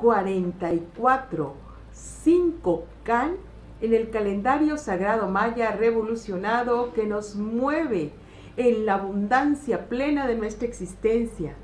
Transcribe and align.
44, 0.00 1.54
5 1.92 2.84
Can 3.04 3.36
en 3.80 3.94
el 3.94 4.10
calendario 4.10 4.76
sagrado 4.76 5.28
maya 5.28 5.72
revolucionado 5.72 6.92
que 6.92 7.06
nos 7.06 7.34
mueve 7.36 8.12
en 8.56 8.86
la 8.86 8.94
abundancia 8.94 9.88
plena 9.88 10.26
de 10.26 10.36
nuestra 10.36 10.66
existencia 10.66 11.54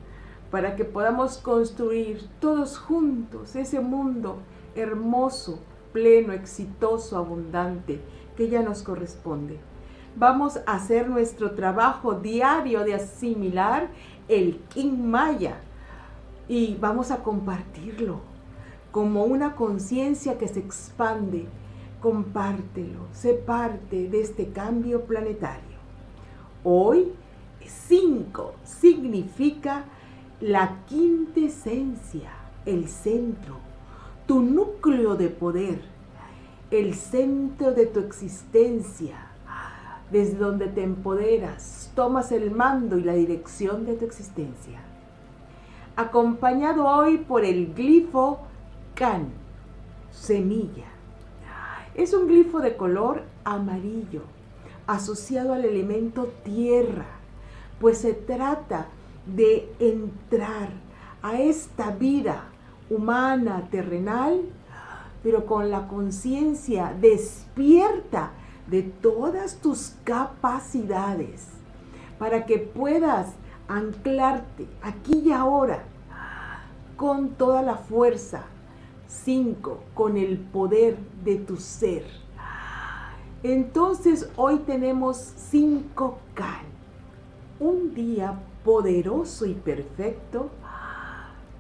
para 0.51 0.77
que 0.77 0.85
podamos 0.85 1.39
construir 1.39 2.29
todos 2.41 2.79
juntos 2.79 3.57
ese 3.57 3.81
mundo 3.81 4.39
hermoso, 4.75 5.61
pleno, 5.93 6.33
exitoso, 6.33 7.17
abundante 7.17 8.01
que 8.37 8.49
ya 8.49 8.63
nos 8.63 8.83
corresponde. 8.83 9.59
Vamos 10.15 10.59
a 10.67 10.75
hacer 10.75 11.09
nuestro 11.09 11.53
trabajo 11.53 12.15
diario 12.15 12.85
de 12.85 12.95
asimilar 12.95 13.89
el 14.29 14.61
King 14.71 14.99
Maya 14.99 15.61
y 16.49 16.77
vamos 16.77 17.11
a 17.11 17.23
compartirlo 17.23 18.21
como 18.91 19.25
una 19.25 19.55
conciencia 19.57 20.39
que 20.39 20.49
se 20.49 20.61
expande. 20.61 21.47
Compártelo, 22.01 23.09
sé 23.13 23.35
parte 23.35 24.09
de 24.09 24.21
este 24.21 24.49
cambio 24.51 25.05
planetario. 25.07 25.77
Hoy 26.63 27.13
5 27.67 28.55
significa 28.65 29.85
la 30.41 30.85
quintesencia, 30.87 32.31
el 32.65 32.89
centro, 32.89 33.57
tu 34.27 34.43
núcleo 34.43 35.17
de 35.17 35.29
poder, 35.29 35.81
el 36.71 36.95
centro 36.95 37.73
de 37.73 37.87
tu 37.87 38.01
existencia, 38.01 39.29
desde 40.11 40.37
donde 40.37 40.69
te 40.69 40.83
empoderas, 40.83 41.91
tomas 41.95 42.31
el 42.33 42.51
mando 42.51 42.99
y 42.99 43.03
la 43.03 43.15
dirección 43.15 43.87
de 43.87 43.95
tu 43.95 44.05
existencia. 44.05 44.86
Acompañado 45.97 46.87
hoy 46.87 47.17
por 47.17 47.43
el 47.43 47.73
glifo 47.73 48.41
Can, 48.95 49.29
semilla. 50.13 50.85
Es 51.95 52.13
un 52.13 52.27
glifo 52.29 52.61
de 52.61 52.77
color 52.77 53.23
amarillo 53.45 54.21
asociado 54.87 55.55
al 55.55 55.65
elemento 55.65 56.27
tierra, 56.45 57.07
pues 57.81 57.97
se 57.97 58.13
trata 58.13 58.89
de 59.25 59.73
entrar 59.79 60.69
a 61.23 61.41
esta 61.41 61.93
vida 61.93 62.45
humana, 62.91 63.67
terrenal, 63.71 64.43
pero 65.23 65.47
con 65.47 65.71
la 65.71 65.89
conciencia 65.89 66.95
despierta 67.01 68.33
de 68.67 68.83
todas 68.83 69.63
tus 69.63 69.95
capacidades, 70.05 71.47
para 72.19 72.45
que 72.45 72.59
puedas 72.59 73.33
anclarte 73.69 74.67
aquí 74.83 75.23
y 75.27 75.33
ahora 75.33 75.85
con 76.97 77.31
toda 77.31 77.63
la 77.63 77.77
fuerza. 77.77 78.45
Cinco, 79.09 79.81
con 79.95 80.17
el 80.17 80.39
poder 80.39 80.97
de 81.25 81.37
tu 81.37 81.57
ser 81.57 82.05
entonces 83.43 84.29
hoy 84.37 84.59
tenemos 84.61 85.17
5 85.19 86.19
Can, 86.35 86.65
un 87.61 87.95
día 87.95 88.41
poderoso 88.65 89.47
y 89.47 89.55
perfecto 89.55 90.51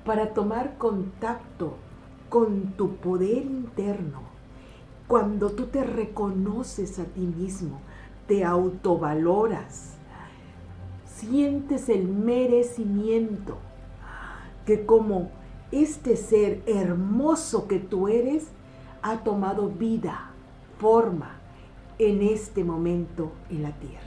para 0.04 0.32
tomar 0.32 0.78
contacto 0.78 1.74
con 2.28 2.72
tu 2.72 2.96
poder 2.96 3.44
interno. 3.44 4.22
Cuando 5.06 5.50
tú 5.50 5.66
te 5.66 5.84
reconoces 5.84 6.98
a 6.98 7.04
ti 7.04 7.20
mismo, 7.20 7.78
te 8.26 8.44
autovaloras, 8.44 9.95
sientes 11.16 11.88
el 11.88 12.06
merecimiento 12.08 13.56
que 14.64 14.84
como 14.84 15.30
este 15.72 16.16
ser 16.16 16.62
hermoso 16.66 17.66
que 17.66 17.78
tú 17.78 18.08
eres 18.08 18.48
ha 19.02 19.18
tomado 19.18 19.68
vida, 19.68 20.30
forma, 20.78 21.36
en 21.98 22.20
este 22.20 22.62
momento 22.62 23.32
en 23.48 23.62
la 23.62 23.72
tierra. 23.72 24.02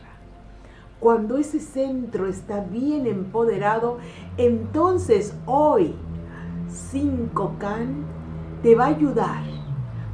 Cuando 0.99 1.37
ese 1.37 1.59
centro 1.59 2.27
está 2.27 2.61
bien 2.61 3.07
empoderado, 3.07 3.97
entonces 4.37 5.33
hoy 5.45 5.95
5 6.67 7.55
Can 7.57 8.05
te 8.61 8.75
va 8.75 8.85
a 8.85 8.89
ayudar 8.89 9.43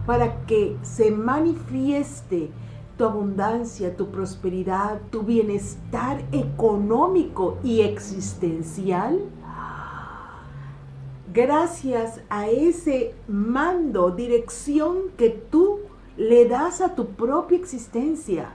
para 0.05 0.45
que 0.45 0.77
se 0.83 1.11
manifieste 1.11 2.51
tu 2.97 3.03
abundancia, 3.03 3.95
tu 3.95 4.09
prosperidad, 4.09 4.99
tu 5.11 5.23
bienestar 5.23 6.23
económico 6.31 7.57
y 7.63 7.81
existencial 7.81 9.21
gracias 11.35 12.21
a 12.29 12.47
ese 12.47 13.13
mando, 13.27 14.11
dirección 14.11 15.09
que 15.17 15.29
tú 15.29 15.79
le 16.15 16.47
das 16.47 16.79
a 16.79 16.95
tu 16.95 17.07
propia 17.07 17.57
existencia 17.57 18.51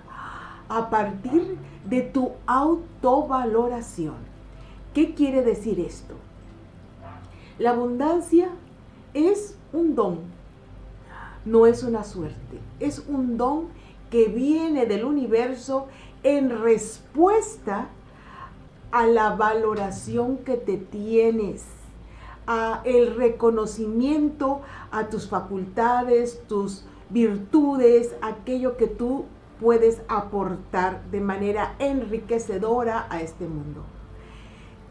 a 0.70 0.88
partir 0.88 1.58
de 1.84 2.00
tu 2.00 2.32
autovaloración. 2.46 4.14
¿Qué 4.94 5.14
quiere 5.14 5.42
decir 5.42 5.78
esto? 5.78 6.14
La 7.58 7.72
abundancia 7.72 8.48
es 9.12 9.58
un 9.74 9.94
don, 9.94 10.20
no 11.44 11.66
es 11.66 11.82
una 11.82 12.02
suerte, 12.02 12.60
es 12.80 13.04
un 13.06 13.36
don 13.36 13.66
que 14.10 14.26
viene 14.26 14.86
del 14.86 15.04
universo 15.04 15.86
en 16.22 16.62
respuesta 16.62 17.88
a 18.90 19.06
la 19.06 19.36
valoración 19.36 20.38
que 20.38 20.56
te 20.56 20.76
tienes, 20.76 21.64
a 22.46 22.82
el 22.84 23.14
reconocimiento 23.14 24.62
a 24.90 25.08
tus 25.08 25.28
facultades, 25.28 26.42
tus 26.48 26.84
virtudes, 27.08 28.14
aquello 28.20 28.76
que 28.76 28.88
tú 28.88 29.26
puedes 29.60 30.00
aportar 30.08 31.02
de 31.10 31.20
manera 31.20 31.74
enriquecedora 31.78 33.06
a 33.10 33.20
este 33.20 33.46
mundo. 33.46 33.84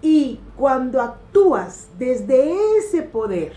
Y 0.01 0.39
cuando 0.55 1.01
actúas 1.01 1.89
desde 1.97 2.77
ese 2.77 3.01
poder, 3.01 3.53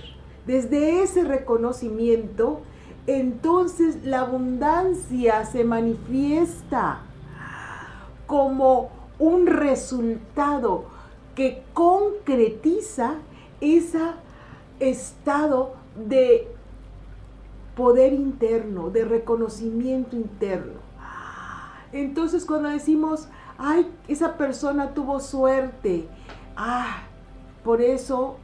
desde 0.47 1.03
ese 1.03 1.23
reconocimiento, 1.23 2.63
entonces 3.07 4.05
la 4.05 4.21
abundancia 4.21 5.45
se 5.45 5.65
manifiesta 5.65 7.01
como 8.27 8.91
un 9.19 9.47
resultado 9.47 10.85
que 11.35 11.63
concretiza 11.73 13.17
ese 13.61 14.01
estado 14.81 15.75
de 15.97 16.49
poder 17.77 18.13
interno, 18.13 18.91
de 18.91 19.05
reconocimiento 19.05 20.17
interno. 20.17 20.81
Entonces 21.93 22.45
cuando 22.45 22.69
decimos, 22.69 23.29
ay, 23.59 23.91
esa 24.09 24.37
persona 24.37 24.95
tuvo 24.95 25.21
suerte, 25.21 26.09
ah, 26.57 27.03
por 27.65 27.81
eso 27.81 28.37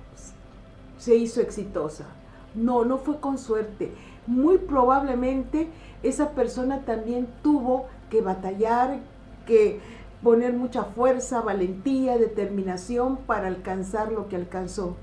se 0.98 1.16
hizo 1.16 1.40
exitosa. 1.40 2.06
No, 2.54 2.84
no 2.84 2.98
fue 2.98 3.20
con 3.20 3.38
suerte. 3.38 3.92
Muy 4.28 4.58
probablemente 4.58 5.68
esa 6.02 6.32
persona 6.32 6.84
también 6.84 7.28
tuvo 7.42 7.86
que 8.10 8.20
batallar, 8.20 8.98
que 9.46 9.80
poner 10.22 10.52
mucha 10.52 10.84
fuerza, 10.84 11.40
valentía, 11.40 12.18
determinación 12.18 13.16
para 13.16 13.48
alcanzar 13.48 14.12
lo 14.12 14.28
que 14.28 14.36
alcanzó. 14.36 14.96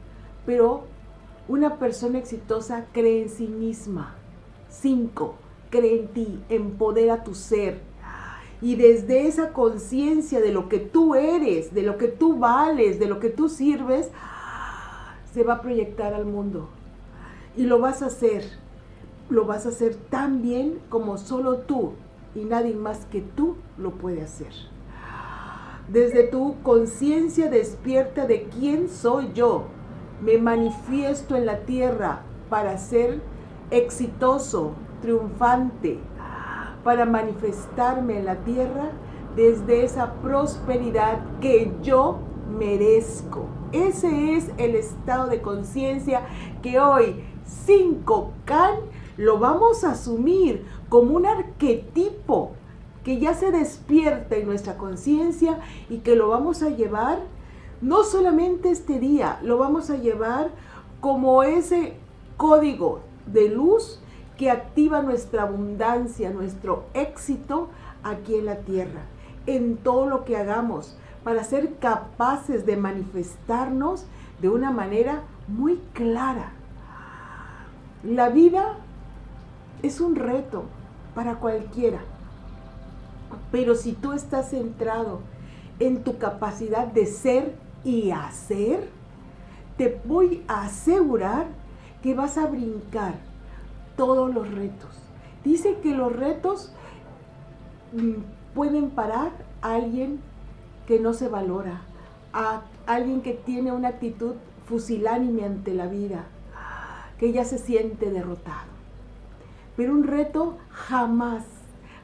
Pero 0.45 0.83
una 1.47 1.79
persona 1.79 2.19
exitosa 2.19 2.85
cree 2.91 3.23
en 3.23 3.29
sí 3.29 3.47
misma. 3.47 4.13
Cinco, 4.69 5.33
cree 5.71 6.01
en 6.01 6.07
ti, 6.09 6.43
empodera 6.49 7.23
tu 7.23 7.33
ser. 7.33 7.79
Y 8.61 8.75
desde 8.75 9.27
esa 9.27 9.53
conciencia 9.53 10.39
de 10.39 10.51
lo 10.51 10.69
que 10.69 10.77
tú 10.77 11.15
eres, 11.15 11.73
de 11.73 11.81
lo 11.81 11.97
que 11.97 12.09
tú 12.09 12.37
vales, 12.37 12.99
de 12.99 13.07
lo 13.07 13.19
que 13.19 13.29
tú 13.29 13.49
sirves, 13.49 14.11
se 15.33 15.43
va 15.43 15.55
a 15.55 15.61
proyectar 15.63 16.13
al 16.13 16.25
mundo. 16.25 16.69
Y 17.57 17.63
lo 17.63 17.79
vas 17.79 18.03
a 18.03 18.05
hacer. 18.05 18.63
Lo 19.29 19.45
vas 19.45 19.65
a 19.65 19.69
hacer 19.69 19.95
tan 19.95 20.41
bien 20.41 20.79
como 20.89 21.17
solo 21.17 21.57
tú 21.59 21.93
y 22.35 22.45
nadie 22.45 22.75
más 22.75 23.05
que 23.05 23.21
tú 23.21 23.55
lo 23.77 23.91
puede 23.91 24.21
hacer. 24.21 24.51
Desde 25.87 26.23
tu 26.23 26.55
conciencia 26.63 27.49
despierta 27.49 28.25
de 28.25 28.43
quién 28.43 28.89
soy 28.89 29.31
yo, 29.33 29.65
me 30.21 30.37
manifiesto 30.37 31.35
en 31.35 31.45
la 31.45 31.59
tierra 31.59 32.21
para 32.49 32.77
ser 32.77 33.21
exitoso, 33.71 34.73
triunfante, 35.01 35.99
para 36.83 37.05
manifestarme 37.05 38.19
en 38.19 38.25
la 38.25 38.37
tierra 38.37 38.91
desde 39.35 39.83
esa 39.83 40.13
prosperidad 40.13 41.19
que 41.41 41.71
yo 41.81 42.19
merezco. 42.57 43.47
Ese 43.71 44.35
es 44.35 44.51
el 44.57 44.75
estado 44.75 45.27
de 45.27 45.41
conciencia 45.41 46.21
que 46.61 46.79
hoy 46.79 47.23
5 47.45 48.31
Can 48.45 48.75
lo 49.17 49.39
vamos 49.39 49.83
a 49.83 49.91
asumir 49.91 50.65
como 50.89 51.15
un 51.15 51.25
arquetipo 51.25 52.51
que 53.03 53.19
ya 53.19 53.33
se 53.33 53.51
despierta 53.51 54.35
en 54.35 54.47
nuestra 54.47 54.77
conciencia 54.77 55.59
y 55.89 55.99
que 55.99 56.15
lo 56.15 56.29
vamos 56.29 56.63
a 56.63 56.69
llevar 56.69 57.19
no 57.81 58.03
solamente 58.03 58.71
este 58.71 58.99
día, 58.99 59.37
lo 59.43 59.57
vamos 59.57 59.89
a 59.89 59.97
llevar 59.97 60.49
como 61.01 61.43
ese 61.43 61.93
código 62.37 63.01
de 63.27 63.49
luz 63.49 63.99
que 64.37 64.49
activa 64.49 65.01
nuestra 65.01 65.43
abundancia, 65.43 66.31
nuestro 66.31 66.85
éxito 66.93 67.69
aquí 68.03 68.35
en 68.35 68.45
la 68.45 68.57
tierra, 68.59 69.01
en 69.45 69.77
todo 69.77 70.07
lo 70.07 70.25
que 70.25 70.37
hagamos, 70.37 70.97
para 71.23 71.43
ser 71.43 71.75
capaces 71.75 72.65
de 72.65 72.77
manifestarnos 72.77 74.05
de 74.41 74.49
una 74.49 74.71
manera 74.71 75.23
muy 75.47 75.79
clara. 75.93 76.51
La 78.03 78.29
vida 78.29 78.77
es 79.85 80.01
un 80.01 80.15
reto 80.15 80.63
para 81.13 81.35
cualquiera, 81.35 81.99
pero 83.51 83.75
si 83.75 83.93
tú 83.93 84.13
estás 84.13 84.49
centrado 84.49 85.21
en 85.79 86.03
tu 86.03 86.17
capacidad 86.17 86.87
de 86.87 87.05
ser 87.05 87.55
y 87.83 88.11
hacer, 88.11 88.89
te 89.77 90.01
voy 90.05 90.43
a 90.47 90.63
asegurar 90.63 91.47
que 92.01 92.15
vas 92.15 92.37
a 92.37 92.47
brincar 92.47 93.15
todos 93.95 94.33
los 94.33 94.49
retos. 94.51 94.89
Dice 95.43 95.77
que 95.81 95.93
los 95.93 96.13
retos 96.13 96.73
mm, 97.93 98.53
pueden 98.53 98.89
parar 98.89 99.31
a 99.61 99.75
alguien 99.75 100.19
que 100.87 100.99
no 100.99 101.13
se 101.13 101.27
valora, 101.27 101.81
a 102.33 102.61
alguien 102.87 103.21
que 103.21 103.33
tiene 103.33 103.71
una 103.71 103.89
actitud 103.89 104.35
fusilánime 104.65 105.45
ante 105.45 105.73
la 105.73 105.87
vida, 105.87 106.25
que 107.19 107.31
ya 107.31 107.45
se 107.45 107.57
siente 107.57 108.09
derrotado. 108.09 108.74
Pero 109.75 109.93
un 109.93 110.03
reto 110.03 110.57
jamás, 110.69 111.43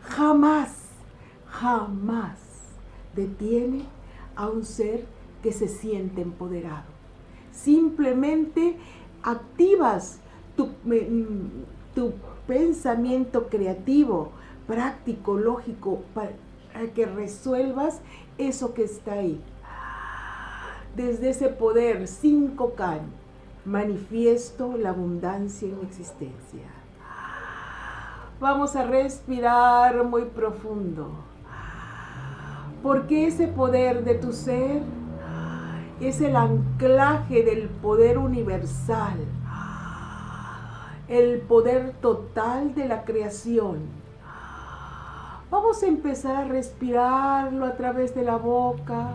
jamás, 0.03 0.73
jamás 1.45 2.37
detiene 3.15 3.85
a 4.35 4.49
un 4.49 4.65
ser 4.65 5.05
que 5.41 5.51
se 5.51 5.67
siente 5.67 6.21
empoderado. 6.21 6.89
Simplemente 7.51 8.77
activas 9.23 10.19
tu, 10.55 10.69
tu 11.95 12.13
pensamiento 12.47 13.47
creativo, 13.47 14.31
práctico, 14.67 15.37
lógico, 15.37 16.01
para 16.13 16.33
que 16.93 17.05
resuelvas 17.05 18.01
eso 18.37 18.73
que 18.73 18.83
está 18.83 19.13
ahí. 19.13 19.41
Desde 20.95 21.29
ese 21.29 21.47
poder 21.47 22.03
5K, 22.03 22.99
manifiesto 23.65 24.75
la 24.77 24.89
abundancia 24.89 25.67
en 25.67 25.79
mi 25.79 25.85
existencia. 25.85 26.80
Vamos 28.41 28.75
a 28.75 28.83
respirar 28.85 30.03
muy 30.03 30.23
profundo. 30.23 31.11
Porque 32.81 33.27
ese 33.27 33.47
poder 33.47 34.03
de 34.03 34.15
tu 34.15 34.33
ser 34.33 34.81
es 35.99 36.19
el 36.21 36.35
anclaje 36.35 37.43
del 37.43 37.69
poder 37.69 38.17
universal, 38.17 39.19
el 41.07 41.41
poder 41.41 41.93
total 42.01 42.73
de 42.73 42.87
la 42.87 43.05
creación. 43.05 43.81
Vamos 45.51 45.83
a 45.83 45.85
empezar 45.85 46.37
a 46.37 46.45
respirarlo 46.45 47.67
a 47.67 47.75
través 47.75 48.15
de 48.15 48.23
la 48.23 48.37
boca. 48.37 49.09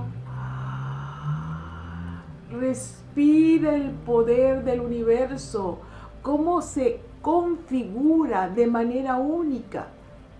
Respira 2.52 3.74
el 3.74 3.90
poder 3.90 4.62
del 4.62 4.82
universo, 4.82 5.80
cómo 6.22 6.62
se 6.62 7.00
configura 7.26 8.48
de 8.48 8.68
manera 8.68 9.16
única 9.16 9.88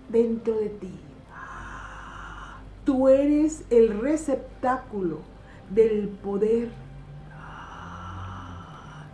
dentro 0.07 0.55
de 0.55 0.69
ti. 0.69 0.93
Tú 2.85 3.09
eres 3.09 3.65
el 3.69 3.99
receptáculo 3.99 5.17
del 5.69 6.07
poder 6.07 6.69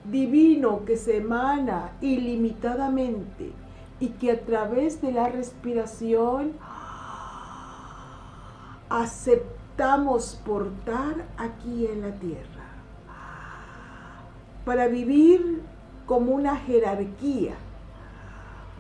divino 0.06 0.86
que 0.86 0.98
se 0.98 1.18
emana 1.18 1.94
ilimitadamente 2.00 3.52
y 4.00 4.10
que 4.10 4.30
a 4.30 4.42
través 4.42 5.02
de 5.02 5.12
la 5.12 5.30
respiración 5.30 6.52
aceptamos 8.88 10.40
portar 10.46 11.26
aquí 11.38 11.88
en 11.88 12.02
la 12.04 12.12
tierra. 12.20 12.66
Para 14.64 14.88
vivir 14.88 15.64
como 16.06 16.34
una 16.34 16.56
jerarquía 16.58 17.56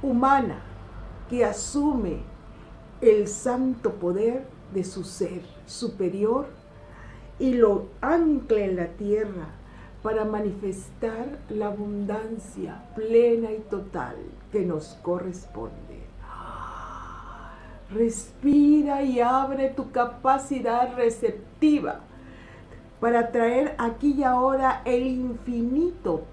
humana 0.03 0.61
que 1.29 1.43
asume 1.45 2.19
el 3.01 3.27
santo 3.27 3.93
poder 3.93 4.45
de 4.73 4.83
su 4.83 5.03
ser 5.03 5.41
superior 5.65 6.47
y 7.39 7.53
lo 7.53 7.87
ancla 8.01 8.59
en 8.59 8.75
la 8.75 8.87
tierra 8.87 9.47
para 10.03 10.25
manifestar 10.25 11.39
la 11.49 11.67
abundancia 11.67 12.83
plena 12.95 13.51
y 13.51 13.59
total 13.69 14.17
que 14.51 14.61
nos 14.65 14.97
corresponde. 15.01 16.03
Respira 17.93 19.03
y 19.03 19.21
abre 19.21 19.69
tu 19.69 19.91
capacidad 19.91 20.95
receptiva 20.95 22.01
para 22.99 23.31
traer 23.31 23.75
aquí 23.77 24.15
y 24.17 24.23
ahora 24.23 24.81
el 24.85 25.05
infinito 25.05 26.23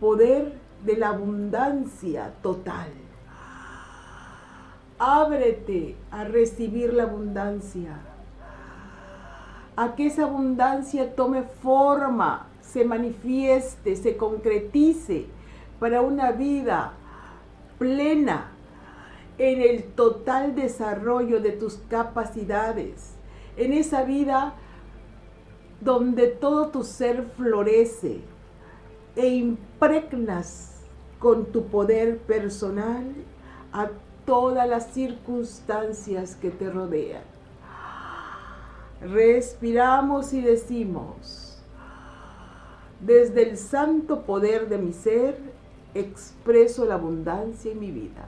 poder 0.00 0.61
de 0.84 0.96
la 0.96 1.08
abundancia 1.08 2.34
total. 2.42 2.90
Ábrete 4.98 5.96
a 6.10 6.24
recibir 6.24 6.92
la 6.92 7.04
abundancia 7.04 8.00
a 9.76 9.94
que 9.94 10.06
esa 10.06 10.24
abundancia 10.24 11.14
tome 11.14 11.42
forma, 11.42 12.46
se 12.60 12.84
manifieste, 12.84 13.96
se 13.96 14.16
concretice 14.16 15.26
para 15.80 16.02
una 16.02 16.32
vida 16.32 16.92
plena 17.78 18.50
en 19.38 19.60
el 19.60 19.84
total 19.84 20.54
desarrollo 20.54 21.40
de 21.40 21.52
tus 21.52 21.76
capacidades, 21.88 23.14
en 23.56 23.72
esa 23.72 24.04
vida 24.04 24.54
donde 25.80 26.28
todo 26.28 26.68
tu 26.68 26.84
ser 26.84 27.24
florece 27.36 28.20
e 29.16 29.26
impregnas 29.26 30.71
con 31.22 31.46
tu 31.46 31.66
poder 31.66 32.18
personal 32.18 33.04
a 33.72 33.90
todas 34.26 34.68
las 34.68 34.92
circunstancias 34.92 36.34
que 36.34 36.50
te 36.50 36.68
rodean. 36.68 37.22
Respiramos 39.00 40.32
y 40.32 40.40
decimos, 40.40 41.62
desde 42.98 43.48
el 43.48 43.56
santo 43.56 44.22
poder 44.22 44.68
de 44.68 44.78
mi 44.78 44.92
ser, 44.92 45.38
expreso 45.94 46.86
la 46.86 46.94
abundancia 46.94 47.70
en 47.70 47.78
mi 47.78 47.92
vida. 47.92 48.26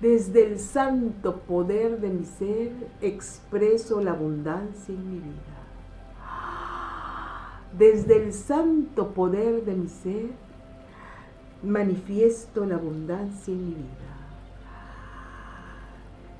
Desde 0.00 0.46
el 0.46 0.60
santo 0.60 1.38
poder 1.38 2.00
de 2.00 2.10
mi 2.10 2.24
ser, 2.24 2.70
expreso 3.00 4.00
la 4.00 4.12
abundancia 4.12 4.94
en 4.94 5.10
mi 5.10 5.18
vida. 5.18 5.32
Desde 7.76 8.22
el 8.22 8.32
santo 8.32 9.08
poder 9.14 9.64
de 9.64 9.74
mi 9.74 9.88
ser, 9.88 10.43
manifiesto 11.64 12.64
la 12.64 12.76
abundancia 12.76 13.52
en 13.52 13.68
mi 13.68 13.74
vida. 13.74 14.04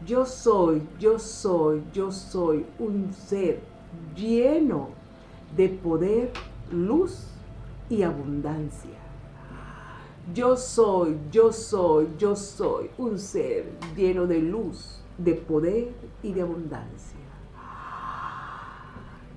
Yo 0.06 0.26
soy, 0.26 0.82
yo 0.98 1.18
soy, 1.18 1.82
yo 1.92 2.12
soy 2.12 2.66
un 2.78 3.12
ser 3.12 3.60
lleno 4.14 4.90
de 5.56 5.68
poder, 5.68 6.32
luz 6.70 7.28
y 7.88 8.02
abundancia. 8.02 8.90
Yo 10.34 10.56
soy, 10.56 11.18
yo 11.30 11.52
soy, 11.52 12.08
yo 12.18 12.34
soy 12.34 12.90
un 12.98 13.18
ser 13.18 13.70
lleno 13.96 14.26
de 14.26 14.40
luz, 14.40 15.00
de 15.18 15.34
poder 15.34 15.92
y 16.22 16.32
de 16.32 16.42
abundancia. 16.42 17.13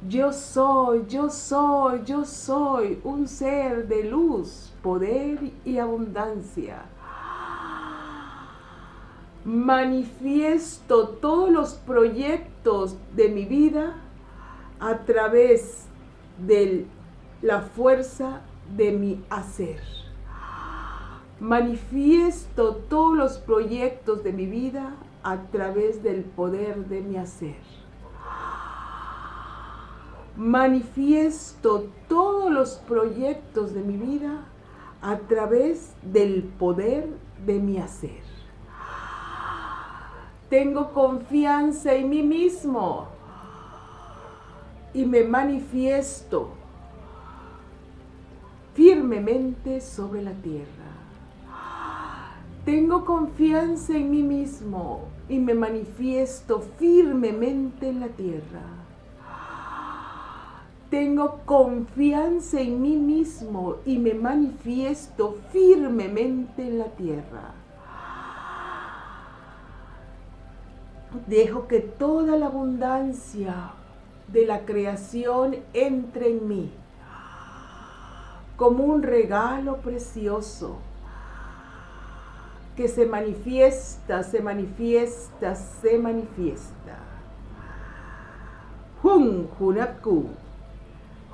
Yo 0.07 0.33
soy, 0.33 1.05
yo 1.07 1.29
soy, 1.29 2.01
yo 2.05 2.25
soy 2.25 2.99
un 3.03 3.27
ser 3.27 3.87
de 3.87 4.03
luz, 4.03 4.73
poder 4.81 5.51
y 5.65 5.77
abundancia 5.77 6.85
manifiesto 9.47 11.07
todos 11.07 11.49
los 11.49 11.75
proyectos 11.75 12.97
de 13.15 13.29
mi 13.29 13.45
vida 13.45 13.95
a 14.77 15.05
través 15.05 15.85
de 16.37 16.85
la 17.41 17.61
fuerza 17.61 18.41
de 18.75 18.91
mi 18.91 19.23
hacer. 19.29 19.79
Manifiesto 21.39 22.75
todos 22.89 23.15
los 23.15 23.37
proyectos 23.37 24.21
de 24.21 24.33
mi 24.33 24.47
vida 24.47 24.97
a 25.23 25.43
través 25.43 26.03
del 26.03 26.25
poder 26.25 26.85
de 26.87 26.99
mi 26.99 27.15
hacer. 27.15 27.55
Manifiesto 30.37 31.87
todos 32.07 32.51
los 32.51 32.75
proyectos 32.87 33.73
de 33.73 33.81
mi 33.81 33.97
vida 33.97 34.45
a 35.01 35.17
través 35.17 35.93
del 36.03 36.43
poder 36.43 37.07
de 37.43 37.59
mi 37.59 37.79
hacer. 37.79 38.21
Tengo 40.47 40.93
confianza 40.93 41.93
en 41.93 42.09
mí 42.09 42.21
mismo 42.21 43.07
y 44.93 45.05
me 45.05 45.23
manifiesto 45.23 46.51
firmemente 48.75 49.81
sobre 49.81 50.21
la 50.21 50.33
tierra. 50.33 50.67
Tengo 52.63 53.05
confianza 53.05 53.97
en 53.97 54.11
mí 54.11 54.21
mismo 54.21 55.05
y 55.27 55.39
me 55.39 55.55
manifiesto 55.55 56.61
firmemente 56.77 57.89
en 57.89 58.01
la 58.01 58.07
tierra. 58.09 58.86
Tengo 60.89 61.41
confianza 61.45 62.61
en 62.61 62.81
mí 62.81 62.95
mismo 62.95 63.77
y 63.85 63.99
me 63.99 64.13
manifiesto 64.13 65.37
firmemente 65.51 66.65
en 66.65 66.79
la 66.79 66.85
tierra. 66.85 67.53
Dejo 71.27 71.67
que 71.67 71.79
toda 71.79 72.37
la 72.37 72.47
abundancia 72.47 73.71
de 74.27 74.45
la 74.45 74.65
creación 74.65 75.57
entre 75.73 76.31
en 76.31 76.47
mí 76.47 76.71
como 78.57 78.83
un 78.85 79.03
regalo 79.03 79.77
precioso 79.77 80.77
que 82.75 82.87
se 82.87 83.05
manifiesta, 83.05 84.23
se 84.23 84.41
manifiesta, 84.41 85.55
se 85.55 85.97
manifiesta. 85.97 86.97
Hun 89.03 89.47
Hunapku, 89.59 90.25